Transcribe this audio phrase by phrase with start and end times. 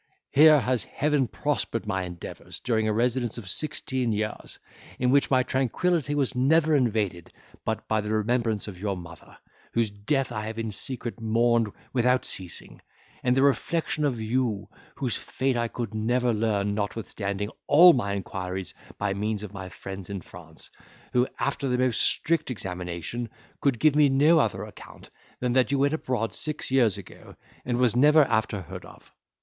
[0.31, 4.57] Here has heaven prospered my endeavours, during a residence of sixteen years,
[4.97, 7.31] in which my tranquillity was never invaded
[7.65, 9.37] but by the remembrance of your mother,
[9.73, 12.81] whose death I have in secret mourned without ceasing,
[13.21, 18.73] and the reflection of you, whose fate I could never learn notwithstanding all my inquiries
[18.97, 20.71] by means of my friends in France,
[21.13, 23.29] who, after the most strict examination,
[23.59, 27.77] could give me no other account than that you went abroad six years ago, and
[27.77, 29.13] was never after heard of.